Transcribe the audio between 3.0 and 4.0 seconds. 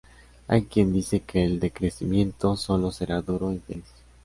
duro e infeliz.